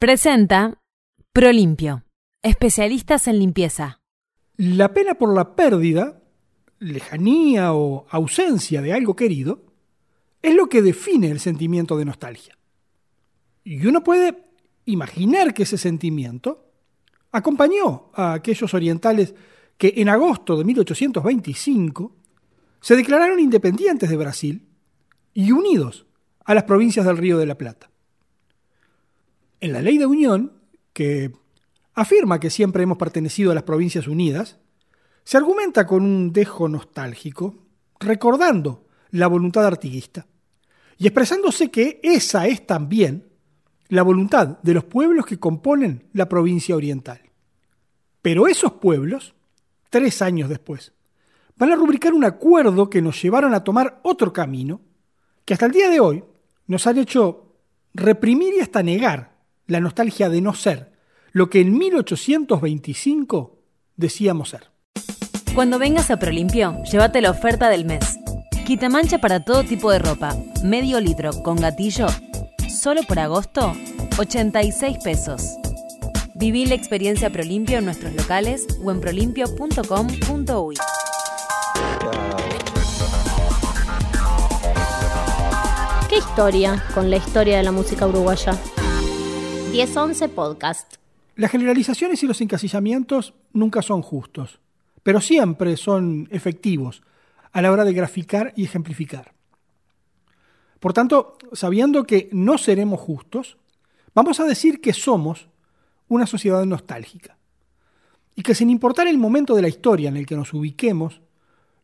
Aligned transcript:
Presenta 0.00 0.80
Prolimpio, 1.32 2.04
especialistas 2.44 3.26
en 3.26 3.40
limpieza. 3.40 4.00
La 4.56 4.94
pena 4.94 5.14
por 5.14 5.34
la 5.34 5.56
pérdida, 5.56 6.22
lejanía 6.78 7.72
o 7.72 8.06
ausencia 8.08 8.80
de 8.80 8.92
algo 8.92 9.16
querido 9.16 9.64
es 10.40 10.54
lo 10.54 10.68
que 10.68 10.82
define 10.82 11.32
el 11.32 11.40
sentimiento 11.40 11.96
de 11.96 12.04
nostalgia. 12.04 12.56
Y 13.64 13.84
uno 13.88 14.04
puede 14.04 14.38
imaginar 14.84 15.52
que 15.52 15.64
ese 15.64 15.78
sentimiento 15.78 16.70
acompañó 17.32 18.12
a 18.14 18.34
aquellos 18.34 18.72
orientales 18.74 19.34
que 19.76 19.94
en 19.96 20.10
agosto 20.10 20.56
de 20.56 20.62
1825 20.62 22.16
se 22.80 22.94
declararon 22.94 23.40
independientes 23.40 24.08
de 24.08 24.16
Brasil 24.16 24.68
y 25.34 25.50
unidos 25.50 26.06
a 26.44 26.54
las 26.54 26.62
provincias 26.62 27.04
del 27.04 27.18
Río 27.18 27.36
de 27.36 27.46
la 27.46 27.58
Plata. 27.58 27.90
En 29.60 29.72
la 29.72 29.82
ley 29.82 29.98
de 29.98 30.06
unión, 30.06 30.52
que 30.92 31.32
afirma 31.94 32.38
que 32.38 32.50
siempre 32.50 32.82
hemos 32.82 32.98
pertenecido 32.98 33.50
a 33.50 33.54
las 33.54 33.64
Provincias 33.64 34.06
Unidas, 34.06 34.58
se 35.24 35.36
argumenta 35.36 35.86
con 35.86 36.04
un 36.04 36.32
dejo 36.32 36.68
nostálgico, 36.68 37.66
recordando 37.98 38.86
la 39.10 39.26
voluntad 39.26 39.66
artiguista 39.66 40.26
y 40.96 41.06
expresándose 41.06 41.70
que 41.70 42.00
esa 42.02 42.46
es 42.46 42.66
también 42.66 43.28
la 43.88 44.02
voluntad 44.02 44.58
de 44.62 44.74
los 44.74 44.84
pueblos 44.84 45.26
que 45.26 45.38
componen 45.38 46.08
la 46.12 46.28
provincia 46.28 46.76
oriental. 46.76 47.20
Pero 48.22 48.46
esos 48.46 48.74
pueblos, 48.74 49.34
tres 49.90 50.22
años 50.22 50.48
después, 50.48 50.92
van 51.56 51.72
a 51.72 51.76
rubricar 51.76 52.12
un 52.12 52.24
acuerdo 52.24 52.90
que 52.90 53.02
nos 53.02 53.20
llevaron 53.20 53.54
a 53.54 53.64
tomar 53.64 54.00
otro 54.02 54.32
camino, 54.32 54.80
que 55.44 55.54
hasta 55.54 55.66
el 55.66 55.72
día 55.72 55.88
de 55.88 56.00
hoy 56.00 56.24
nos 56.66 56.86
han 56.86 56.98
hecho 56.98 57.54
reprimir 57.94 58.54
y 58.54 58.60
hasta 58.60 58.82
negar 58.82 59.37
la 59.68 59.80
nostalgia 59.80 60.28
de 60.28 60.40
no 60.40 60.54
ser 60.54 60.90
lo 61.30 61.50
que 61.50 61.60
en 61.60 61.76
1825 61.76 63.58
decíamos 63.96 64.48
ser. 64.48 64.70
Cuando 65.54 65.78
vengas 65.78 66.10
a 66.10 66.18
Prolimpio, 66.18 66.82
llévate 66.90 67.20
la 67.20 67.30
oferta 67.30 67.68
del 67.68 67.84
mes. 67.84 68.18
Quita 68.66 68.88
mancha 68.88 69.18
para 69.18 69.44
todo 69.44 69.62
tipo 69.64 69.92
de 69.92 69.98
ropa, 69.98 70.34
medio 70.64 71.00
litro 71.00 71.42
con 71.42 71.56
gatillo, 71.56 72.06
solo 72.68 73.02
por 73.02 73.18
agosto, 73.18 73.74
86 74.18 74.98
pesos. 75.04 75.56
Viví 76.34 76.64
la 76.66 76.74
experiencia 76.74 77.30
Prolimpio 77.30 77.78
en 77.78 77.84
nuestros 77.84 78.14
locales 78.14 78.66
o 78.82 78.90
en 78.90 79.00
prolimpio.com.uy. 79.00 80.76
¿Qué 86.08 86.16
historia 86.16 86.82
con 86.94 87.10
la 87.10 87.16
historia 87.16 87.58
de 87.58 87.64
la 87.64 87.72
música 87.72 88.06
uruguaya? 88.06 88.58
1011 89.70 90.30
Podcast. 90.30 90.94
Las 91.36 91.50
generalizaciones 91.50 92.22
y 92.22 92.26
los 92.26 92.40
encasillamientos 92.40 93.34
nunca 93.52 93.82
son 93.82 94.00
justos, 94.00 94.60
pero 95.02 95.20
siempre 95.20 95.76
son 95.76 96.26
efectivos 96.30 97.02
a 97.52 97.60
la 97.60 97.70
hora 97.70 97.84
de 97.84 97.92
graficar 97.92 98.54
y 98.56 98.64
ejemplificar. 98.64 99.34
Por 100.80 100.94
tanto, 100.94 101.36
sabiendo 101.52 102.04
que 102.04 102.30
no 102.32 102.56
seremos 102.56 102.98
justos, 102.98 103.58
vamos 104.14 104.40
a 104.40 104.44
decir 104.44 104.80
que 104.80 104.94
somos 104.94 105.48
una 106.08 106.26
sociedad 106.26 106.64
nostálgica. 106.64 107.36
Y 108.34 108.42
que 108.42 108.54
sin 108.54 108.70
importar 108.70 109.06
el 109.06 109.18
momento 109.18 109.54
de 109.54 109.62
la 109.62 109.68
historia 109.68 110.08
en 110.08 110.16
el 110.16 110.24
que 110.24 110.36
nos 110.36 110.54
ubiquemos, 110.54 111.20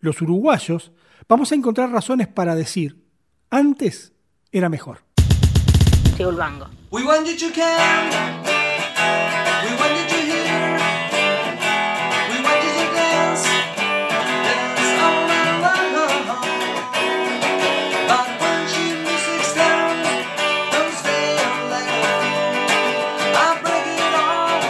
los 0.00 0.22
uruguayos 0.22 0.92
vamos 1.28 1.52
a 1.52 1.54
encontrar 1.54 1.90
razones 1.90 2.28
para 2.28 2.54
decir, 2.54 3.04
antes 3.50 4.12
era 4.52 4.70
mejor. 4.70 5.00
We 6.16 7.02
want 7.04 7.26
you 7.26 7.36
to 7.36 7.50
come. 7.50 8.10
We 9.64 9.70
want 9.80 9.94
you 9.98 10.06
to 10.06 10.18
hear. 10.30 10.78
We 12.30 12.36
want 12.38 12.60
you 12.64 12.70
to 12.78 12.86
dance. 12.94 13.44
Dance 14.46 14.94
all 15.02 15.26
along. 15.58 16.46
But 18.06 18.28
once 18.38 18.72
your 18.78 18.94
music's 19.02 19.52
down, 19.56 19.94
don't 20.70 20.94
stay 21.02 21.34
on 21.50 21.60
like 21.74 21.90
a 21.90 21.96
fool. 22.06 22.22
I 23.34 23.58
break 23.64 23.86
it 23.98 24.14
all. 24.14 24.62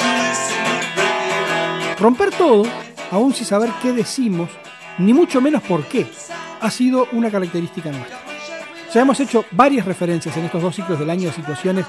You 0.00 0.10
listen, 0.24 0.72
break 0.96 1.20
it 1.36 1.44
all. 1.52 2.00
Romper 2.00 2.30
todo, 2.30 2.64
aún 3.10 3.34
sin 3.34 3.44
saber 3.46 3.70
qué 3.82 3.92
decimos, 3.92 4.48
ni 4.96 5.12
mucho 5.12 5.42
menos 5.42 5.62
por 5.64 5.84
qué, 5.84 6.06
ha 6.60 6.70
sido 6.70 7.08
una 7.12 7.30
característica 7.30 7.90
nuestra. 7.90 8.17
Ya 8.98 9.02
hemos 9.02 9.20
hecho 9.20 9.44
varias 9.52 9.86
referencias 9.86 10.36
en 10.36 10.46
estos 10.46 10.60
dos 10.60 10.74
ciclos 10.74 10.98
del 10.98 11.08
año 11.08 11.30
a 11.30 11.32
situaciones 11.32 11.86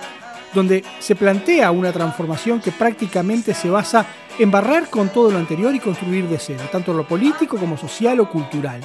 donde 0.53 0.84
se 1.00 1.16
plantea 1.16 1.72
una 1.72 1.92
transformación 1.92 2.62
que 2.62 2.72
prácticamente 2.72 3.56
se 3.56 3.68
basa 3.68 4.06
en 4.38 4.52
barrar 4.52 4.92
con 4.92 5.09
todo 5.09 5.31
lo 5.31 5.40
anterior 5.40 5.74
y 5.74 5.80
construir 5.80 6.28
de 6.28 6.38
cero, 6.38 6.66
tanto 6.72 6.94
lo 6.94 7.08
político 7.08 7.58
como 7.58 7.80
social 7.80 8.19
o 8.19 8.30
cultural. 8.30 8.81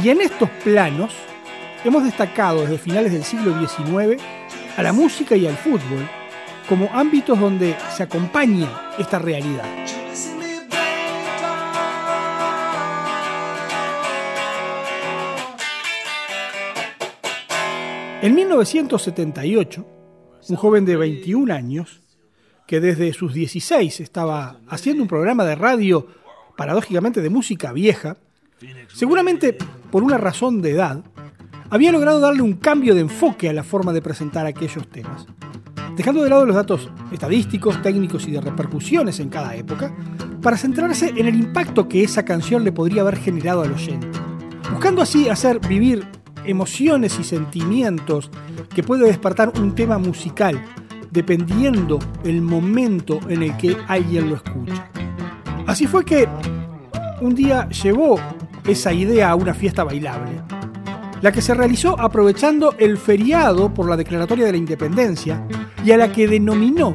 Y 0.00 0.08
en 0.10 0.20
estos 0.20 0.48
planos 0.62 1.14
hemos 1.84 2.04
destacado 2.04 2.60
desde 2.60 2.78
finales 2.78 3.10
del 3.10 3.24
siglo 3.24 3.58
XIX 3.58 4.22
a 4.76 4.84
la 4.84 4.92
música 4.92 5.34
y 5.34 5.48
al 5.48 5.56
fútbol 5.56 6.08
como 6.68 6.88
ámbitos 6.92 7.40
donde 7.40 7.74
se 7.92 8.04
acompaña 8.04 8.68
esta 9.00 9.18
realidad. 9.18 9.64
En 18.26 18.34
1978, 18.34 19.86
un 20.48 20.56
joven 20.56 20.84
de 20.84 20.96
21 20.96 21.54
años, 21.54 22.00
que 22.66 22.80
desde 22.80 23.12
sus 23.12 23.32
16 23.32 24.00
estaba 24.00 24.58
haciendo 24.66 25.04
un 25.04 25.08
programa 25.08 25.44
de 25.44 25.54
radio, 25.54 26.08
paradójicamente 26.56 27.22
de 27.22 27.30
música 27.30 27.72
vieja, 27.72 28.16
seguramente 28.92 29.56
por 29.92 30.02
una 30.02 30.18
razón 30.18 30.60
de 30.60 30.72
edad, 30.72 31.04
había 31.70 31.92
logrado 31.92 32.18
darle 32.18 32.42
un 32.42 32.54
cambio 32.54 32.96
de 32.96 33.02
enfoque 33.02 33.48
a 33.48 33.52
la 33.52 33.62
forma 33.62 33.92
de 33.92 34.02
presentar 34.02 34.44
aquellos 34.44 34.88
temas. 34.88 35.24
Dejando 35.96 36.24
de 36.24 36.30
lado 36.30 36.46
los 36.46 36.56
datos 36.56 36.90
estadísticos, 37.12 37.80
técnicos 37.80 38.26
y 38.26 38.32
de 38.32 38.40
repercusiones 38.40 39.20
en 39.20 39.28
cada 39.28 39.54
época, 39.54 39.94
para 40.42 40.56
centrarse 40.56 41.10
en 41.10 41.28
el 41.28 41.36
impacto 41.36 41.86
que 41.86 42.02
esa 42.02 42.24
canción 42.24 42.64
le 42.64 42.72
podría 42.72 43.02
haber 43.02 43.18
generado 43.18 43.62
al 43.62 43.72
oyente, 43.72 44.08
buscando 44.72 45.00
así 45.00 45.28
hacer 45.28 45.60
vivir 45.60 46.04
emociones 46.46 47.18
y 47.18 47.24
sentimientos 47.24 48.30
que 48.74 48.82
puede 48.82 49.06
despertar 49.06 49.52
un 49.60 49.74
tema 49.74 49.98
musical, 49.98 50.62
dependiendo 51.10 51.98
el 52.24 52.42
momento 52.42 53.20
en 53.28 53.42
el 53.42 53.56
que 53.56 53.76
alguien 53.88 54.30
lo 54.30 54.36
escucha. 54.36 54.90
Así 55.66 55.86
fue 55.86 56.04
que 56.04 56.28
un 57.20 57.34
día 57.34 57.68
llevó 57.68 58.20
esa 58.66 58.92
idea 58.92 59.30
a 59.30 59.34
una 59.34 59.54
fiesta 59.54 59.84
bailable, 59.84 60.42
la 61.22 61.32
que 61.32 61.42
se 61.42 61.54
realizó 61.54 61.98
aprovechando 61.98 62.74
el 62.78 62.98
feriado 62.98 63.72
por 63.72 63.88
la 63.88 63.96
declaratoria 63.96 64.46
de 64.46 64.52
la 64.52 64.58
independencia 64.58 65.46
y 65.84 65.92
a 65.92 65.96
la 65.96 66.12
que 66.12 66.28
denominó 66.28 66.94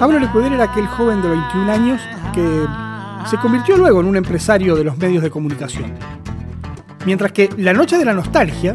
Pablo 0.00 0.18
Lecuder 0.18 0.50
era 0.54 0.64
aquel 0.64 0.86
joven 0.86 1.20
de 1.20 1.28
21 1.28 1.70
años 1.70 2.00
que 2.32 2.66
se 3.28 3.36
convirtió 3.36 3.76
luego 3.76 4.00
en 4.00 4.06
un 4.06 4.16
empresario 4.16 4.74
de 4.74 4.82
los 4.82 4.96
medios 4.96 5.22
de 5.22 5.28
comunicación. 5.28 5.92
Mientras 7.04 7.32
que 7.32 7.50
la 7.58 7.74
Noche 7.74 7.98
de 7.98 8.06
la 8.06 8.14
Nostalgia 8.14 8.72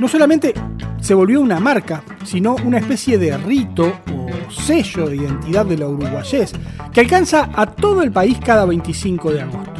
no 0.00 0.08
solamente 0.08 0.54
se 1.02 1.12
volvió 1.12 1.38
una 1.38 1.60
marca, 1.60 2.02
sino 2.24 2.56
una 2.64 2.78
especie 2.78 3.18
de 3.18 3.36
rito 3.36 3.92
o 4.10 4.50
sello 4.50 5.06
de 5.06 5.16
identidad 5.16 5.66
de 5.66 5.76
la 5.76 5.88
uruguayés 5.88 6.54
que 6.94 7.00
alcanza 7.00 7.50
a 7.54 7.66
todo 7.66 8.02
el 8.02 8.10
país 8.10 8.38
cada 8.42 8.64
25 8.64 9.32
de 9.32 9.42
agosto. 9.42 9.72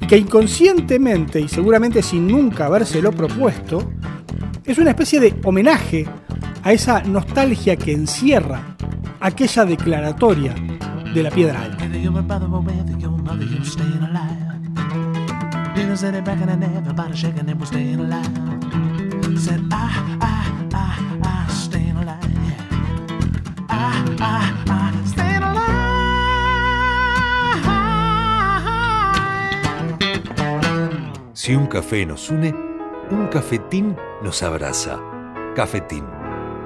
Y 0.00 0.06
que 0.08 0.18
inconscientemente 0.18 1.40
y 1.40 1.46
seguramente 1.46 2.02
sin 2.02 2.26
nunca 2.26 2.66
habérselo 2.66 3.12
propuesto, 3.12 3.88
es 4.64 4.78
una 4.78 4.90
especie 4.90 5.20
de 5.20 5.32
homenaje 5.44 6.08
a 6.64 6.72
esa 6.72 7.04
nostalgia 7.04 7.76
que 7.76 7.92
encierra 7.92 8.73
aquella 9.24 9.64
declaratoria 9.64 10.54
de 11.14 11.22
la 11.22 11.30
piedra 11.30 11.62
alta. 11.62 11.88
Si 31.32 31.54
un 31.54 31.66
café 31.66 32.06
nos 32.06 32.30
une, 32.30 32.54
un 33.10 33.26
cafetín 33.28 33.96
nos 34.22 34.42
abraza. 34.42 35.00
Cafetín. 35.54 36.04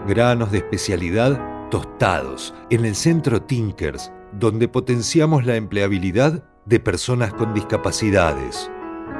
Granos 0.09 0.51
de 0.51 0.59
especialidad 0.59 1.58
tostados 1.71 2.55
en 2.71 2.85
el 2.85 2.95
centro 2.95 3.43
Tinkers, 3.43 4.13
donde 4.33 4.69
potenciamos 4.69 5.45
la 5.45 5.57
empleabilidad 5.57 6.45
de 6.65 6.81
personas 6.81 7.33
con 7.33 7.55
discapacidades. 7.55 8.71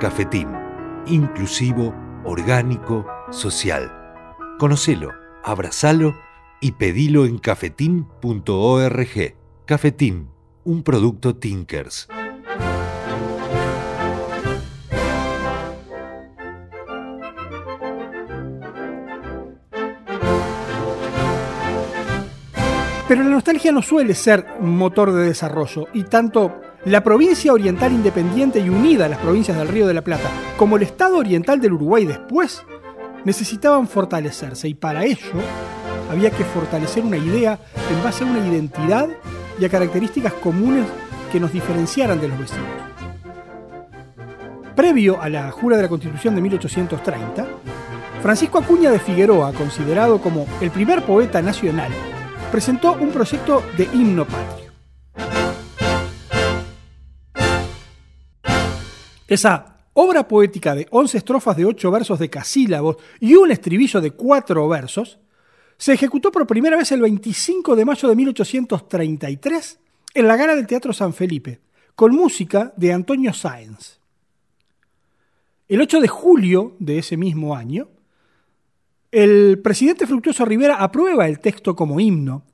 Cafetín. 0.01 0.49
Inclusivo, 1.07 1.95
orgánico, 2.25 3.07
social. 3.31 3.91
Conocelo, 4.59 5.13
abrazalo 5.45 6.15
y 6.61 6.73
pedilo 6.73 7.25
en 7.25 7.39
cafetín.org. 7.39 9.35
Cafetín, 9.65 10.29
un 10.65 10.83
producto 10.83 11.37
Tinkers. 11.37 12.09
Pero 23.09 23.23
la 23.23 23.31
nostalgia 23.31 23.73
no 23.73 23.81
suele 23.81 24.15
ser 24.15 24.45
motor 24.61 25.13
de 25.13 25.25
desarrollo 25.25 25.87
y 25.95 26.05
tanto 26.05 26.61
la 26.85 27.03
provincia 27.03 27.55
oriental 27.55 27.91
independiente 27.91 28.61
y 28.61 28.69
unida 28.69 29.07
a 29.07 29.09
las 29.09 29.19
provincias 29.19 29.57
del 29.57 29.69
Río 29.69 29.87
de 29.87 29.95
la 29.95 30.03
Plata 30.03 30.29
como 30.59 30.77
el 30.77 30.83
Estado 30.83 31.17
oriental 31.17 31.59
del 31.59 31.73
Uruguay 31.73 32.05
después 32.05 32.63
necesitaban 33.25 33.89
fortalecerse 33.89 34.69
y 34.69 34.75
para 34.75 35.07
ello 35.07 35.41
había 36.11 36.31
que 36.31 36.45
fortalecer 36.45 37.03
una 37.03 37.17
idea 37.17 37.59
en 37.91 38.05
base 38.05 38.25
a 38.25 38.27
una 38.27 38.47
identidad 38.47 39.09
y 39.59 39.65
a 39.65 39.71
características 39.71 40.35
comunes 40.35 40.85
que 41.33 41.41
nos 41.41 41.51
diferenciaran 41.51 42.21
de 42.21 42.29
los 42.29 42.39
vecinos. 42.39 42.67
Previo 44.77 45.21
a 45.21 45.31
la 45.31 45.51
jura 45.51 45.77
de 45.79 45.83
la 45.83 45.89
Constitución 45.89 46.35
de 46.35 46.43
1830, 46.43 47.47
Francisco 48.23 48.59
Acuña 48.59 48.91
de 48.91 48.99
Figueroa, 48.99 49.53
considerado 49.53 50.21
como 50.21 50.47
el 50.61 50.71
primer 50.71 51.03
poeta 51.03 51.41
nacional, 51.43 51.91
presentó 52.51 52.95
un 52.95 53.11
proyecto 53.11 53.63
de 53.77 53.85
himno 53.85 54.27
patrio. 54.27 54.73
Esa 59.27 59.77
obra 59.93 60.27
poética 60.27 60.75
de 60.75 60.87
11 60.91 61.19
estrofas 61.19 61.57
de 61.57 61.67
8 61.67 61.91
versos 61.91 62.19
de 62.19 62.31
casílabos 62.31 62.97
y 63.21 63.35
un 63.35 63.51
estribillo 63.51 64.01
de 64.01 64.13
4 64.13 64.69
versos 64.69 65.19
se 65.77 65.93
ejecutó 65.93 66.33
por 66.33 66.47
primera 66.47 66.77
vez 66.77 66.91
el 66.93 67.03
25 67.03 67.77
de 67.77 67.85
mayo 67.85 68.09
de 68.09 68.17
1833 68.17 69.81
en 70.15 70.27
la 70.27 70.37
gala 70.37 70.57
del 70.57 70.67
Teatro 70.67 70.93
San 70.93 71.13
Felipe, 71.13 71.61
con 71.95 72.15
música 72.15 72.73
de 72.77 72.93
Antonio 72.93 73.33
Sáenz. 73.33 74.01
El 75.69 75.83
8 75.83 76.01
de 76.01 76.09
julio 76.09 76.77
de 76.79 76.99
ese 76.99 77.17
mismo 77.17 77.55
año, 77.55 77.91
el 79.11 79.61
presidente 79.63 80.07
Fructuoso 80.07 80.45
Rivera 80.45 80.77
aprueba 80.77 81.27
el 81.27 81.41
texto 81.41 81.75
como 81.75 82.01
himno, 82.01 82.45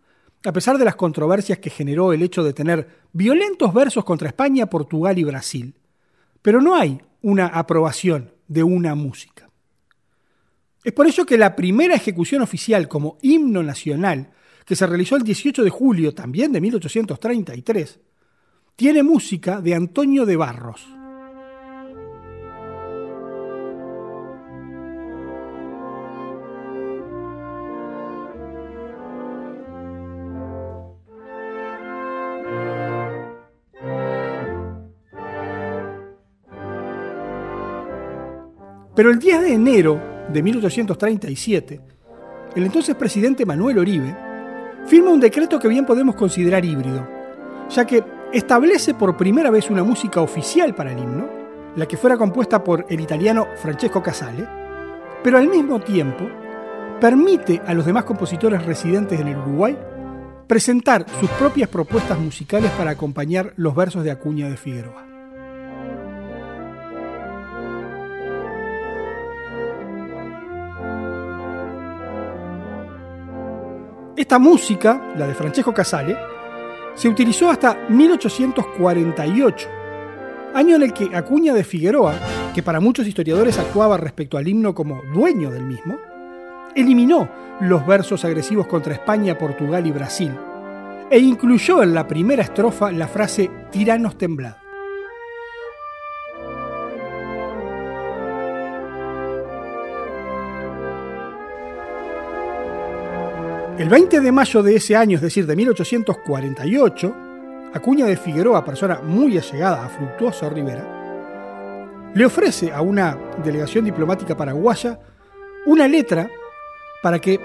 a 0.45 0.53
pesar 0.53 0.79
de 0.79 0.85
las 0.85 0.95
controversias 0.95 1.59
que 1.59 1.71
generó 1.71 2.13
el 2.13 2.23
hecho 2.23 2.45
de 2.45 2.53
tener 2.53 2.89
violentos 3.13 3.73
versos 3.75 4.05
contra 4.05 4.29
España, 4.29 4.67
Portugal 4.67 5.19
y 5.19 5.25
Brasil. 5.25 5.75
Pero 6.43 6.61
no 6.61 6.77
hay 6.77 7.01
una 7.23 7.47
aprobación 7.47 8.33
de 8.47 8.63
una 8.63 8.95
música. 8.95 9.49
Es 10.85 10.93
por 10.93 11.07
ello 11.07 11.25
que 11.25 11.39
la 11.39 11.57
primera 11.57 11.95
ejecución 11.95 12.43
oficial 12.43 12.89
como 12.89 13.17
himno 13.23 13.63
nacional, 13.63 14.31
que 14.67 14.77
se 14.77 14.87
realizó 14.87 15.17
el 15.17 15.23
18 15.23 15.65
de 15.65 15.71
julio 15.71 16.15
también 16.15 16.53
de 16.53 16.61
1833, 16.61 18.01
tiene 18.77 19.03
música 19.03 19.61
de 19.61 19.75
Antonio 19.75 20.27
de 20.27 20.37
Barros. 20.37 20.87
Pero 38.95 39.11
el 39.11 39.19
10 39.19 39.41
de 39.41 39.53
enero 39.53 40.01
de 40.33 40.43
1837, 40.43 41.81
el 42.55 42.65
entonces 42.65 42.95
presidente 42.95 43.45
Manuel 43.45 43.79
Oribe 43.79 44.17
firma 44.87 45.11
un 45.11 45.21
decreto 45.21 45.59
que 45.59 45.69
bien 45.69 45.85
podemos 45.85 46.15
considerar 46.15 46.65
híbrido, 46.65 47.07
ya 47.71 47.85
que 47.85 48.05
establece 48.33 48.95
por 48.95 49.17
primera 49.17 49.51
vez 49.51 49.69
una 49.69 49.83
música 49.83 50.21
oficial 50.21 50.75
para 50.75 50.93
el 50.93 50.99
himno, 50.99 51.29
la 51.75 51.87
que 51.87 51.97
fuera 51.97 52.17
compuesta 52.17 52.63
por 52.63 52.87
el 52.89 53.01
italiano 53.01 53.49
Francesco 53.57 54.01
Casale, 54.03 54.47
pero 55.25 55.39
al 55.39 55.49
mismo 55.49 55.81
tiempo 55.81 56.29
permite 57.01 57.61
a 57.67 57.75
los 57.75 57.87
demás 57.87 58.05
compositores 58.05 58.65
residentes 58.65 59.19
en 59.19 59.29
el 59.29 59.39
Uruguay 59.39 59.77
presentar 60.47 61.05
sus 61.19 61.31
propias 61.31 61.69
propuestas 61.69 62.19
musicales 62.19 62.71
para 62.73 62.93
acompañar 62.93 63.55
los 63.57 63.75
versos 63.75 64.05
de 64.05 64.13
Acuña 64.13 64.49
de 64.49 64.57
Figueroa. 64.57 65.14
Esta 74.17 74.39
música, 74.39 75.13
la 75.17 75.27
de 75.27 75.35
Francesco 75.35 75.75
Casale, 75.75 76.17
se 76.95 77.09
utilizó 77.09 77.51
hasta 77.51 77.77
1848, 77.89 79.69
año 80.55 80.77
en 80.77 80.83
el 80.83 80.93
que 80.93 81.17
Acuña 81.17 81.53
de 81.53 81.65
Figueroa, 81.65 82.15
que 82.55 82.63
para 82.63 82.79
muchos 82.79 83.09
historiadores 83.09 83.59
actuaba 83.59 83.97
respecto 83.97 84.39
al 84.39 84.47
himno 84.47 84.73
como 84.73 85.03
dueño 85.13 85.51
del 85.51 85.67
mismo, 85.67 85.99
eliminó 86.77 87.29
los 87.61 87.85
versos 87.85 88.25
agresivos 88.25 88.69
contra 88.69 88.95
España, 88.95 89.37
Portugal 89.37 89.85
y 89.85 89.91
Brasil, 89.91 90.31
e 91.11 91.19
incluyó 91.19 91.83
en 91.83 91.93
la 91.93 92.07
primera 92.07 92.45
estrofa 92.45 92.93
la 92.93 93.09
frase 93.09 93.51
tiranos 93.73 94.17
temblad. 94.17 94.64
El 103.77 103.89
20 103.89 104.21
de 104.21 104.31
mayo 104.31 104.63
de 104.63 104.77
ese 104.77 104.95
año, 104.95 105.17
es 105.17 105.23
decir, 105.23 105.47
de 105.47 105.57
1848, 105.57 107.17
Acuña 107.75 108.07
de 108.07 108.17
Figueroa, 108.17 108.65
persona 108.65 109.01
muy 109.03 109.37
allegada 109.37 109.85
a 109.85 109.89
Fructuoso 109.89 110.49
Rivera, 110.49 112.13
le 112.15 112.25
ofrece 112.25 112.73
a 112.73 112.83
una 112.83 113.19
delegación 113.43 113.85
diplomática 113.85 114.37
paraguaya 114.37 115.01
una 115.67 115.89
letra 115.89 116.31
para 117.03 117.19
que 117.19 117.41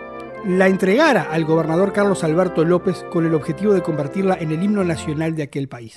la 0.46 0.68
entregara 0.68 1.30
al 1.32 1.46
gobernador 1.46 1.92
Carlos 1.94 2.24
Alberto 2.24 2.64
López 2.64 3.04
con 3.12 3.26
el 3.26 3.34
objetivo 3.34 3.74
de 3.74 3.82
convertirla 3.82 4.38
en 4.40 4.52
el 4.52 4.62
himno 4.62 4.84
nacional 4.84 5.36
de 5.36 5.44
aquel 5.44 5.68
país. 5.68 5.96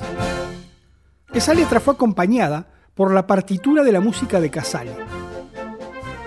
Esa 1.35 1.53
letra 1.53 1.79
fue 1.79 1.93
acompañada 1.93 2.69
por 2.95 3.13
la 3.13 3.27
partitura 3.27 3.85
de 3.85 3.93
la 3.93 4.01
música 4.01 4.41
de 4.41 4.51
Casale. 4.51 4.93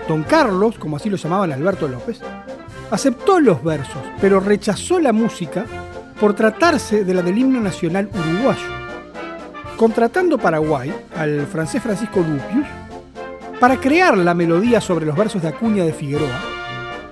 Don 0.06 0.22
Carlos, 0.22 0.78
como 0.78 0.96
así 0.96 1.10
lo 1.10 1.16
llamaban 1.16 1.52
Alberto 1.52 1.88
López, 1.88 2.20
aceptó 2.90 3.40
los 3.40 3.62
versos, 3.62 4.02
pero 4.20 4.40
rechazó 4.40 5.00
la 5.00 5.12
música 5.12 5.64
por 6.20 6.34
tratarse 6.34 7.04
de 7.04 7.14
la 7.14 7.22
del 7.22 7.38
himno 7.38 7.60
nacional 7.60 8.08
uruguayo, 8.12 8.68
contratando 9.76 10.38
Paraguay 10.38 10.94
al 11.16 11.46
francés 11.46 11.82
Francisco 11.82 12.20
Dupius 12.20 12.66
para 13.60 13.78
crear 13.78 14.16
la 14.16 14.34
melodía 14.34 14.80
sobre 14.80 15.06
los 15.06 15.16
versos 15.16 15.42
de 15.42 15.48
Acuña 15.48 15.84
de 15.84 15.92
Figueroa, 15.92 16.40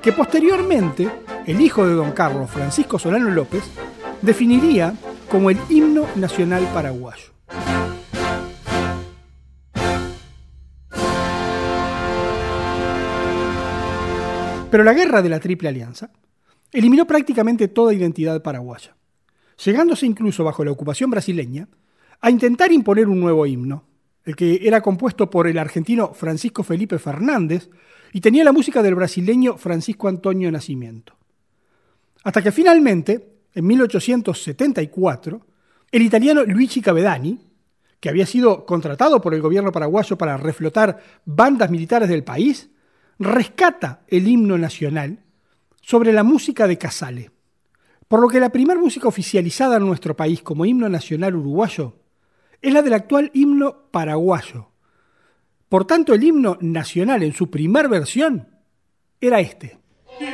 que 0.02 0.12
posteriormente 0.12 1.08
el 1.46 1.60
hijo 1.60 1.86
de 1.86 1.94
don 1.94 2.12
Carlos, 2.12 2.50
Francisco 2.50 2.98
Solano 2.98 3.30
López, 3.30 3.64
definiría 4.22 4.94
como 5.30 5.50
el 5.50 5.58
himno 5.68 6.06
nacional 6.16 6.66
paraguayo. 6.72 7.34
Pero 14.74 14.82
la 14.82 14.92
guerra 14.92 15.22
de 15.22 15.28
la 15.28 15.38
Triple 15.38 15.68
Alianza 15.68 16.10
eliminó 16.72 17.06
prácticamente 17.06 17.68
toda 17.68 17.94
identidad 17.94 18.42
paraguaya, 18.42 18.96
llegándose 19.64 20.04
incluso 20.04 20.42
bajo 20.42 20.64
la 20.64 20.72
ocupación 20.72 21.10
brasileña 21.10 21.68
a 22.20 22.28
intentar 22.28 22.72
imponer 22.72 23.06
un 23.06 23.20
nuevo 23.20 23.46
himno, 23.46 23.84
el 24.24 24.34
que 24.34 24.66
era 24.66 24.80
compuesto 24.80 25.30
por 25.30 25.46
el 25.46 25.58
argentino 25.58 26.12
Francisco 26.12 26.64
Felipe 26.64 26.98
Fernández 26.98 27.70
y 28.12 28.20
tenía 28.20 28.42
la 28.42 28.50
música 28.50 28.82
del 28.82 28.96
brasileño 28.96 29.58
Francisco 29.58 30.08
Antonio 30.08 30.50
Nacimiento. 30.50 31.14
Hasta 32.24 32.42
que 32.42 32.50
finalmente, 32.50 33.44
en 33.54 33.66
1874, 33.68 35.46
el 35.92 36.02
italiano 36.02 36.42
Luigi 36.42 36.80
Cavedani, 36.80 37.38
que 38.00 38.08
había 38.08 38.26
sido 38.26 38.66
contratado 38.66 39.20
por 39.20 39.34
el 39.34 39.40
gobierno 39.40 39.70
paraguayo 39.70 40.18
para 40.18 40.36
reflotar 40.36 41.00
bandas 41.24 41.70
militares 41.70 42.08
del 42.08 42.24
país, 42.24 42.70
rescata 43.18 44.02
el 44.08 44.28
himno 44.28 44.58
nacional 44.58 45.20
sobre 45.80 46.12
la 46.12 46.22
música 46.22 46.66
de 46.66 46.78
Casale. 46.78 47.30
Por 48.08 48.20
lo 48.20 48.28
que 48.28 48.40
la 48.40 48.50
primera 48.50 48.78
música 48.78 49.08
oficializada 49.08 49.76
en 49.76 49.86
nuestro 49.86 50.16
país 50.16 50.42
como 50.42 50.66
himno 50.66 50.88
nacional 50.88 51.36
uruguayo 51.36 51.96
es 52.60 52.72
la 52.72 52.82
del 52.82 52.94
actual 52.94 53.30
himno 53.34 53.90
paraguayo, 53.90 54.70
Por 55.68 55.86
tanto, 55.86 56.14
el 56.14 56.22
himno 56.22 56.56
nacional 56.60 57.22
en 57.22 57.32
su 57.32 57.50
primer 57.50 57.88
versión 57.88 58.48
era 59.20 59.40
este. 59.40 59.78
Que 60.18 60.28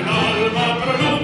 el 0.00 0.08
alma 0.08 1.23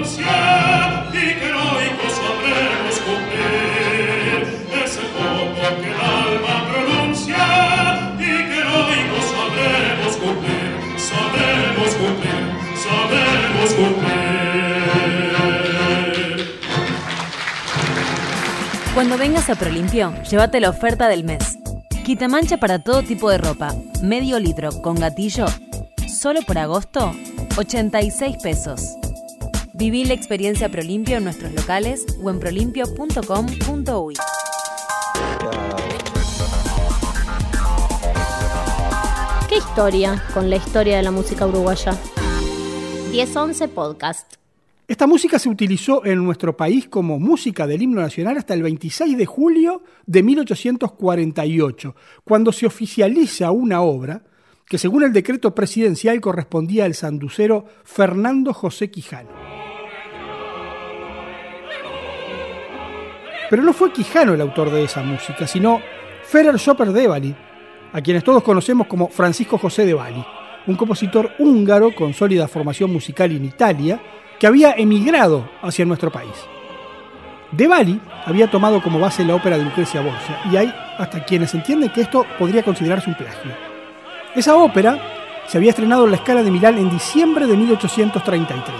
Cuando 19.01 19.17
vengas 19.17 19.49
a 19.49 19.55
Prolimpio, 19.55 20.13
llévate 20.29 20.59
la 20.59 20.69
oferta 20.69 21.07
del 21.07 21.23
mes. 21.23 21.57
Quitamancha 22.05 22.57
para 22.57 22.83
todo 22.83 23.01
tipo 23.01 23.31
de 23.31 23.39
ropa, 23.39 23.73
medio 24.03 24.39
litro 24.39 24.79
con 24.83 24.93
gatillo, 24.93 25.47
solo 26.07 26.43
por 26.43 26.59
agosto, 26.59 27.11
86 27.57 28.37
pesos. 28.43 28.95
Viví 29.73 30.05
la 30.05 30.13
experiencia 30.13 30.69
Prolimpio 30.69 31.17
en 31.17 31.23
nuestros 31.23 31.51
locales 31.51 32.05
o 32.21 32.29
en 32.29 32.39
prolimpio.com.uy. 32.39 34.13
¿Qué 39.49 39.57
historia 39.57 40.23
con 40.31 40.47
la 40.47 40.57
historia 40.57 40.97
de 40.97 41.01
la 41.01 41.09
música 41.09 41.47
uruguaya? 41.47 41.97
1011 43.11 43.67
Podcast. 43.69 44.40
Esta 44.91 45.07
música 45.07 45.39
se 45.39 45.47
utilizó 45.47 46.05
en 46.05 46.21
nuestro 46.21 46.57
país 46.57 46.89
como 46.89 47.17
música 47.17 47.65
del 47.65 47.81
himno 47.81 48.01
nacional 48.01 48.37
hasta 48.37 48.53
el 48.53 48.61
26 48.61 49.17
de 49.17 49.25
julio 49.25 49.83
de 50.05 50.21
1848, 50.21 51.95
cuando 52.25 52.51
se 52.51 52.65
oficializa 52.65 53.51
una 53.51 53.83
obra 53.83 54.25
que 54.65 54.77
según 54.77 55.03
el 55.03 55.13
decreto 55.13 55.55
presidencial 55.55 56.19
correspondía 56.19 56.83
al 56.83 56.93
sanducero 56.93 57.63
Fernando 57.85 58.53
José 58.53 58.91
Quijano. 58.91 59.29
Pero 63.49 63.63
no 63.63 63.71
fue 63.71 63.93
Quijano 63.93 64.33
el 64.33 64.41
autor 64.41 64.71
de 64.71 64.83
esa 64.83 65.03
música, 65.03 65.47
sino 65.47 65.79
Ferer 66.23 66.59
Schopper 66.59 66.91
de 66.91 67.07
Bali, 67.07 67.35
a 67.93 68.01
quienes 68.01 68.25
todos 68.25 68.43
conocemos 68.43 68.87
como 68.87 69.07
Francisco 69.07 69.57
José 69.57 69.85
de 69.85 69.93
Bali, 69.93 70.25
un 70.67 70.75
compositor 70.75 71.31
húngaro 71.39 71.95
con 71.95 72.13
sólida 72.13 72.49
formación 72.49 72.91
musical 72.91 73.31
en 73.31 73.45
Italia, 73.45 74.01
que 74.41 74.47
había 74.47 74.71
emigrado 74.71 75.47
hacia 75.61 75.85
nuestro 75.85 76.11
país. 76.11 76.33
De 77.51 77.67
Bali 77.67 78.01
había 78.25 78.49
tomado 78.49 78.81
como 78.81 78.97
base 78.97 79.23
la 79.23 79.35
ópera 79.35 79.55
de 79.55 79.65
Lucrecia 79.65 80.01
Borgia, 80.01 80.41
y 80.51 80.57
hay 80.57 80.73
hasta 80.97 81.23
quienes 81.23 81.53
entienden 81.53 81.91
que 81.91 82.01
esto 82.01 82.25
podría 82.39 82.63
considerarse 82.63 83.11
un 83.11 83.15
plagio. 83.15 83.51
Esa 84.33 84.55
ópera 84.55 84.99
se 85.45 85.59
había 85.59 85.69
estrenado 85.69 86.05
en 86.05 86.11
la 86.11 86.17
Scala 86.17 86.41
de 86.41 86.49
Milán 86.49 86.79
en 86.79 86.89
diciembre 86.89 87.45
de 87.45 87.55
1833. 87.55 88.75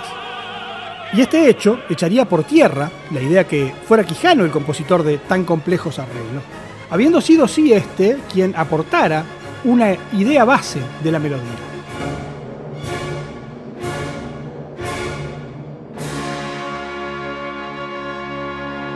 Y 1.13 1.21
este 1.21 1.47
hecho 1.47 1.81
echaría 1.91 2.25
por 2.25 2.43
tierra 2.43 2.89
la 3.11 3.21
idea 3.21 3.47
que 3.47 3.71
fuera 3.87 4.03
Quijano 4.03 4.43
el 4.43 4.49
compositor 4.49 5.03
de 5.03 5.19
tan 5.19 5.43
complejos 5.43 5.99
arreglos, 5.99 6.41
habiendo 6.89 7.21
sido 7.21 7.47
sí 7.47 7.71
este 7.71 8.17
quien 8.33 8.55
aportara 8.57 9.23
una 9.63 9.95
idea 10.13 10.43
base 10.43 10.81
de 11.03 11.11
la 11.11 11.19
melodía. 11.19 11.71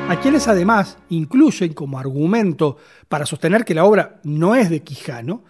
A 0.08 0.20
quienes 0.20 0.48
además 0.48 1.00
incluyen 1.10 1.74
como 1.74 1.98
argumento 1.98 2.78
para 3.10 3.26
sostener 3.26 3.66
que 3.66 3.74
la 3.74 3.86
obra 3.86 4.20
no 4.24 4.54
es 4.54 4.70
de 4.70 4.84
Quijano, 4.84 5.44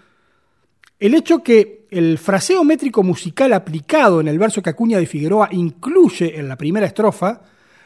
el 0.97 1.13
hecho 1.13 1.43
que 1.43 1.88
el 1.91 2.17
fraseo 2.17 2.63
métrico 2.63 3.03
musical 3.03 3.51
aplicado 3.51 4.21
en 4.21 4.29
el 4.29 4.39
verso 4.39 4.62
que 4.62 4.69
Acuña 4.69 4.97
de 4.97 5.07
Figueroa 5.07 5.50
incluye 5.51 6.39
en 6.39 6.47
la 6.47 6.55
primera 6.55 6.85
estrofa 6.85 7.41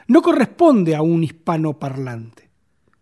no 0.07 0.21
corresponde 0.21 0.95
a 0.95 1.01
un 1.01 1.23
hispanoparlante. 1.23 2.49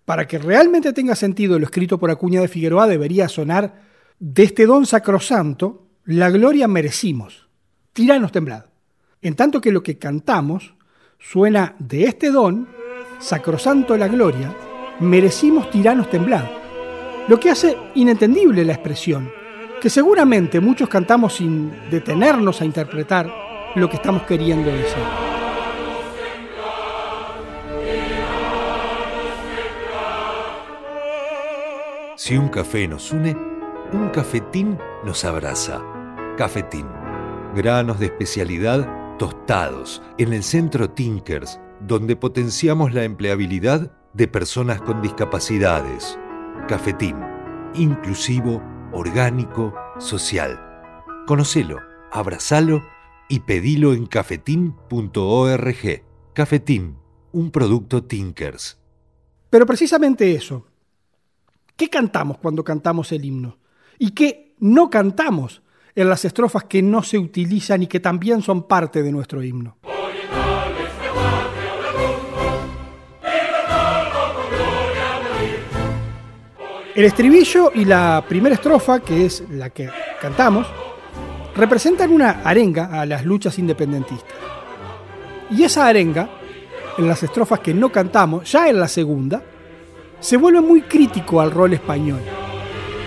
Para 0.06 0.26
que 0.26 0.40
realmente 0.40 0.94
tenga 0.94 1.16
sentido 1.16 1.60
lo 1.60 1.66
escrito 1.66 1.98
por 1.98 2.10
Acuña 2.10 2.40
de 2.40 2.48
Figueroa 2.48 2.88
debería 2.88 3.28
sonar 3.28 3.82
de 4.18 4.44
este 4.44 4.66
don 4.66 4.86
sacrosanto, 4.86 5.88
la 6.06 6.30
gloria 6.30 6.70
merecimos, 6.70 7.50
tiranos 7.92 8.32
temblad. 8.32 8.66
En 9.22 9.36
tanto 9.36 9.60
que 9.60 9.74
lo 9.74 9.84
que 9.84 9.98
cantamos 9.98 10.74
suena 11.20 11.76
de 11.80 12.06
este 12.06 12.32
don, 12.32 12.77
sacrosanto 13.20 13.98
la 13.98 14.08
gloria, 14.08 14.54
merecimos 15.00 15.70
tiranos 15.70 16.10
temblad. 16.10 16.46
Lo 17.28 17.40
que 17.40 17.50
hace 17.50 17.78
inentendible 17.96 18.64
la 18.64 18.74
expresión, 18.74 19.32
que 19.82 19.90
seguramente 19.90 20.60
muchos 20.60 20.90
cantamos 20.90 21.36
sin 21.36 21.72
detenernos 21.90 22.62
a 22.62 22.66
interpretar 22.66 23.30
lo 23.76 23.90
que 23.90 23.98
estamos 23.98 24.24
queriendo 24.24 24.72
decir. 24.72 25.04
Si 32.16 32.36
un 32.36 32.50
café 32.50 32.88
nos 32.88 33.12
une, 33.12 33.38
un 33.94 34.10
cafetín 34.10 34.78
nos 35.06 35.24
abraza. 35.24 35.82
Cafetín. 36.38 36.88
Granos 37.56 38.00
de 38.00 38.08
especialidad 38.08 38.88
tostados 39.18 40.02
en 40.18 40.34
el 40.34 40.44
centro 40.44 40.90
Tinkers, 40.90 41.60
donde 41.82 42.16
potenciamos 42.16 42.94
la 42.94 43.04
empleabilidad 43.04 43.92
de 44.14 44.28
personas 44.28 44.82
con 44.82 45.02
discapacidades. 45.02 46.18
Cafetín. 46.68 47.16
Inclusivo, 47.76 48.62
orgánico, 48.92 49.74
social. 50.00 50.60
Conocelo, 51.28 51.80
abrazalo 52.12 52.82
y 53.30 53.42
pedilo 53.42 53.94
en 53.94 54.08
cafetín.org. 54.08 56.04
Cafetín, 56.34 56.98
un 57.32 57.52
producto 57.52 58.04
Tinkers. 58.04 58.80
Pero 59.50 59.66
precisamente 59.66 60.34
eso. 60.34 60.66
¿Qué 61.76 61.90
cantamos 61.90 62.40
cuando 62.40 62.64
cantamos 62.64 63.12
el 63.12 63.24
himno? 63.24 63.60
¿Y 64.00 64.12
qué 64.12 64.56
no 64.60 64.90
cantamos 64.90 65.62
en 65.96 66.10
las 66.10 66.26
estrofas 66.26 66.64
que 66.64 66.82
no 66.82 67.04
se 67.04 67.18
utilizan 67.18 67.84
y 67.84 67.88
que 67.88 68.00
también 68.00 68.42
son 68.42 68.68
parte 68.68 69.04
de 69.04 69.12
nuestro 69.12 69.44
himno? 69.44 69.78
El 76.98 77.06
estribillo 77.06 77.72
y 77.76 77.86
la 77.86 78.26
primera 78.28 78.56
estrofa, 78.56 79.02
que 79.02 79.24
es 79.24 79.44
la 79.52 79.70
que 79.70 79.88
cantamos, 80.20 80.66
representan 81.56 82.12
una 82.12 82.42
arenga 82.44 82.86
a 82.86 83.06
las 83.06 83.24
luchas 83.24 83.60
independentistas. 83.60 84.34
Y 85.52 85.62
esa 85.62 85.86
arenga, 85.86 86.28
en 86.98 87.08
las 87.08 87.22
estrofas 87.22 87.60
que 87.60 87.72
no 87.72 87.92
cantamos, 87.92 88.52
ya 88.52 88.68
en 88.68 88.80
la 88.80 88.88
segunda, 88.88 89.44
se 90.20 90.38
vuelve 90.38 90.60
muy 90.60 90.82
crítico 90.82 91.40
al 91.40 91.52
rol 91.52 91.74
español, 91.74 92.22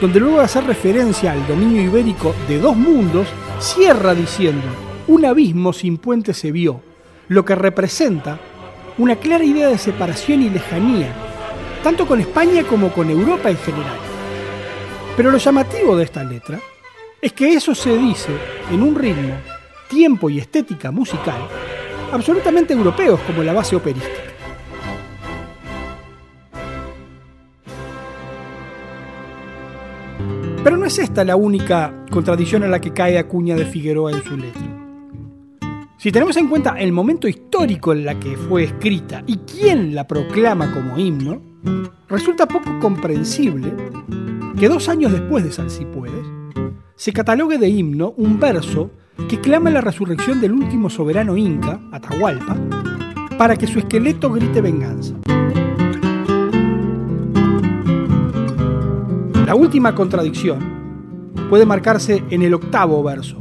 donde 0.01 0.21
luego 0.21 0.39
de 0.39 0.45
hacer 0.45 0.63
referencia 0.67 1.33
al 1.33 1.45
dominio 1.49 1.83
ibérico 1.83 2.33
de 2.47 2.61
dos 2.61 2.77
mundos, 2.77 3.27
cierra 3.59 4.15
diciendo, 4.15 4.69
un 5.09 5.25
abismo 5.25 5.73
sin 5.73 5.99
puente 5.99 6.33
se 6.33 6.53
vio, 6.53 6.81
lo 7.27 7.45
que 7.45 7.57
representa 7.57 8.39
una 8.99 9.17
clara 9.17 9.43
idea 9.43 9.67
de 9.67 9.79
separación 9.79 10.43
y 10.43 10.51
lejanía, 10.51 11.30
tanto 11.83 12.07
con 12.07 12.21
España 12.21 12.65
como 12.65 12.93
con 12.93 13.11
Europa 13.11 13.51
en 13.51 13.59
general. 13.59 13.99
Pero 15.17 15.31
lo 15.31 15.39
llamativo 15.39 15.97
de 15.97 16.05
esta 16.05 16.25
letra 16.25 16.59
es 17.21 17.33
que 17.33 17.53
eso 17.53 17.75
se 17.75 17.97
dice 17.97 18.31
en 18.71 18.83
un 18.83 18.95
ritmo, 18.95 19.35
tiempo 19.89 20.31
y 20.31 20.39
estética 20.39 20.91
musical 20.91 21.41
absolutamente 22.13 22.75
europeos 22.75 23.21
como 23.21 23.43
la 23.43 23.53
base 23.53 23.77
operística. 23.77 24.21
Pero 30.63 30.77
no 30.77 30.85
es 30.85 30.99
esta 30.99 31.25
la 31.25 31.37
única 31.37 32.05
contradicción 32.11 32.63
a 32.65 32.69
la 32.69 32.81
que 32.81 32.93
cae 32.93 33.19
Acuña 33.19 33.57
de 33.57 33.65
Figueroa 33.65 34.13
en 34.13 34.23
su 34.23 34.37
letra. 34.37 34.63
Si 35.97 36.13
tenemos 36.13 36.37
en 36.37 36.49
cuenta 36.49 36.79
el 36.79 36.93
momento 36.93 37.29
histórico 37.29 37.93
en 37.93 38.05
la 38.05 38.19
que 38.19 38.37
fue 38.37 38.65
escrita 38.65 39.23
y 39.27 39.39
quién 39.39 39.95
la 39.95 40.07
proclama 40.07 40.73
como 40.73 40.99
himno, 40.99 41.50
resulta 42.09 42.47
poco 42.47 42.79
comprensible 42.81 43.73
que 44.59 44.69
dos 44.69 44.89
años 44.89 45.13
después 45.13 45.45
de 45.45 45.53
San 45.53 45.71
Si 45.71 45.85
Puedes, 45.85 46.27
se 46.95 47.13
catalogue 47.13 47.59
de 47.59 47.69
himno 47.69 48.13
un 48.17 48.39
verso 48.39 48.91
que 49.29 49.41
clama 49.41 49.71
la 49.71 49.81
resurrección 49.81 50.41
del 50.41 50.53
último 50.53 50.91
soberano 50.91 51.37
inca, 51.37 51.81
Atahualpa, 51.93 52.57
para 53.39 53.57
que 53.57 53.67
su 53.67 53.79
esqueleto 53.79 54.31
grite 54.31 54.61
venganza. 54.61 55.15
La 59.47 59.55
última 59.55 59.95
contradicción 59.95 60.59
puede 61.49 61.67
marcarse 61.67 62.23
en 62.31 62.43
el 62.43 62.55
octavo 62.55 63.03
verso, 63.03 63.37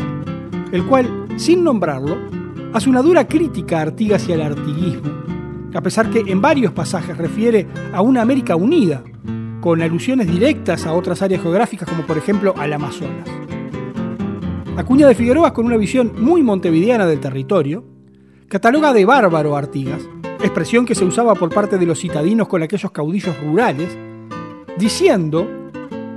el 0.72 0.86
cual, 0.86 1.28
sin 1.36 1.64
nombrarlo, 1.64 2.18
hace 2.74 2.90
una 2.90 3.02
dura 3.02 3.28
crítica 3.28 3.80
a 3.80 3.82
Artigas 3.84 4.28
y 4.30 4.34
al 4.34 4.42
artiguismo, 4.42 5.10
a 5.74 5.82
pesar 5.82 6.10
que 6.10 6.20
en 6.20 6.42
varios 6.42 6.74
pasajes 6.74 7.18
refiere 7.18 7.68
a 7.94 8.02
una 8.02 8.22
América 8.22 8.56
unida, 8.56 9.04
con 9.62 9.82
alusiones 9.82 10.28
directas 10.28 10.86
a 10.86 10.94
otras 10.94 11.22
áreas 11.22 11.42
geográficas 11.42 11.90
como 11.90 12.06
por 12.06 12.18
ejemplo 12.18 12.54
al 12.58 12.74
Amazonas. 12.74 13.28
Acuña 14.78 15.08
de 15.08 15.16
Figueroa, 15.16 15.54
con 15.54 15.66
una 15.66 15.76
visión 15.76 16.14
muy 16.18 16.42
montevideana 16.42 17.06
del 17.06 17.20
territorio, 17.20 17.84
cataloga 18.48 18.94
de 18.94 19.04
bárbaro 19.04 19.56
a 19.56 19.60
Artigas, 19.60 20.02
expresión 20.40 20.86
que 20.86 20.96
se 20.96 21.04
usaba 21.04 21.36
por 21.36 21.54
parte 21.54 21.78
de 21.78 21.86
los 21.86 22.00
citadinos 22.00 22.48
con 22.48 22.64
aquellos 22.64 22.92
caudillos 22.92 23.38
rurales, 23.44 23.90
diciendo, 24.78 25.48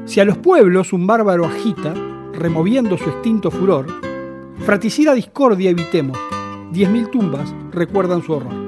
si 0.04 0.20
a 0.20 0.24
los 0.24 0.38
pueblos 0.38 0.92
un 0.92 1.06
bárbaro 1.06 1.44
agita, 1.44 1.92
removiendo 2.32 2.96
su 2.96 3.10
extinto 3.10 3.50
furor, 3.50 3.86
fratricida 4.60 5.12
discordia 5.12 5.70
evitemos, 5.70 6.16
diez 6.70 6.88
mil 6.88 7.08
tumbas 7.08 7.52
recuerdan 7.72 8.22
su 8.22 8.34
horror. 8.34 8.61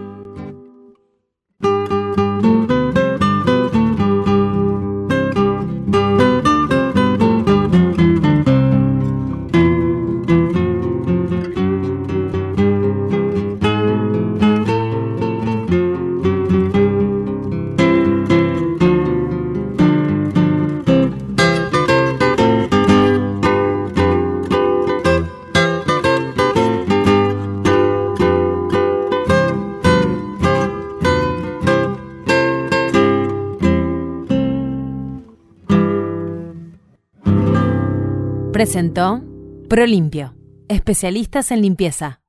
Presentó 38.64 39.22
Prolimpio, 39.68 40.34
especialistas 40.68 41.50
en 41.50 41.60
limpieza. 41.60 42.23